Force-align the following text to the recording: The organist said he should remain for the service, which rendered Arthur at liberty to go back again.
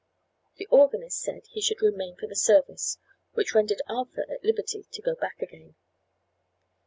The 0.55 0.65
organist 0.71 1.19
said 1.19 1.43
he 1.51 1.61
should 1.61 1.83
remain 1.83 2.15
for 2.15 2.25
the 2.25 2.35
service, 2.35 2.97
which 3.33 3.53
rendered 3.53 3.83
Arthur 3.87 4.25
at 4.31 4.43
liberty 4.43 4.87
to 4.91 5.01
go 5.03 5.13
back 5.13 5.39
again. 5.43 5.75